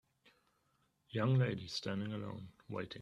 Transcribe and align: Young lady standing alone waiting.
Young 1.11 1.35
lady 1.37 1.67
standing 1.67 2.11
alone 2.11 2.47
waiting. 2.67 2.99